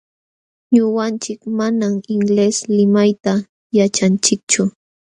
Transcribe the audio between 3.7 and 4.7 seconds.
yaćhanchikchu.